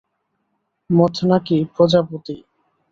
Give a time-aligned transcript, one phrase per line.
[0.89, 2.35] মথ নাকি প্রজাপতি?